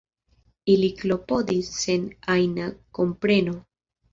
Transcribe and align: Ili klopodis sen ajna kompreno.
Ili 0.75 0.87
klopodis 1.01 1.69
sen 1.81 2.09
ajna 2.37 2.73
kompreno. 3.01 3.55